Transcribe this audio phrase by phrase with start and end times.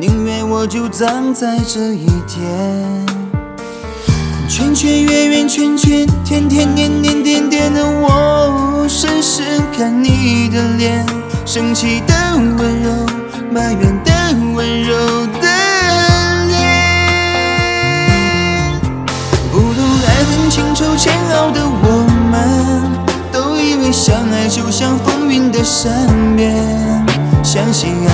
[0.00, 3.06] 宁愿我就葬在这一天，
[4.48, 11.06] 圈圈圆圆圈圈，天天年年点点的我，深深看你的脸，
[11.46, 12.90] 生气的温柔，
[13.52, 14.12] 埋怨的
[14.54, 14.96] 温柔
[15.40, 15.48] 的
[16.48, 16.58] 脸。
[19.52, 22.34] 不懂爱恨情仇煎熬的我们，
[23.30, 25.92] 都以为相爱就像风云的善
[26.36, 26.52] 变，
[27.44, 28.13] 相信爱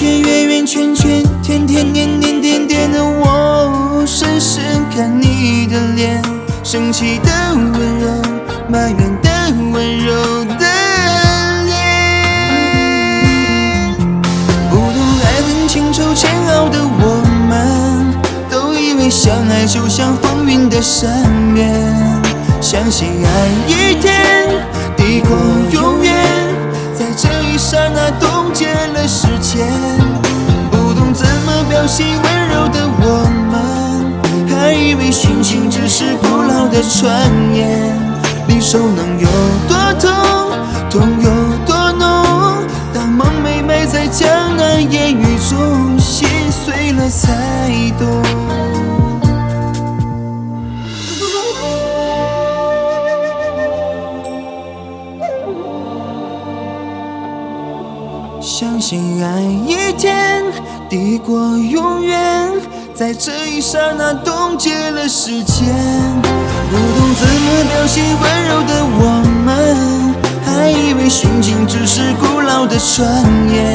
[0.00, 6.22] 圈圆圆圈圈，天天年年点点的我，深深看你的脸，
[6.64, 8.08] 生气的温柔，
[8.66, 9.30] 埋怨的
[9.70, 10.14] 温柔
[10.58, 10.64] 的
[11.66, 11.76] 脸。
[14.70, 18.16] 不懂爱恨情仇煎熬的我们，
[18.48, 21.10] 都以为相爱就像风云的善
[21.52, 21.70] 变，
[22.62, 24.08] 相信爱一天，
[24.96, 25.36] 抵过
[32.00, 37.94] 你温柔的我们，还以为殉情只是古老的传言。
[38.48, 39.28] 离愁能有
[39.68, 40.10] 多，痛
[58.50, 60.42] 相信爱一天，
[60.88, 62.52] 抵过永远，
[62.92, 65.64] 在这一刹那冻结了时间。
[66.68, 70.12] 不懂怎么表现温柔的我们，
[70.44, 73.06] 还以为殉情只是古老的传
[73.54, 73.69] 言。